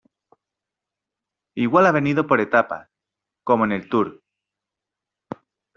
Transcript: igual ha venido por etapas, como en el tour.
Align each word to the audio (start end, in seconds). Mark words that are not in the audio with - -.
igual 1.53 1.85
ha 1.85 1.91
venido 1.91 2.25
por 2.25 2.39
etapas, 2.41 2.89
como 3.43 3.65
en 3.65 3.71
el 3.73 3.87
tour. 3.87 4.23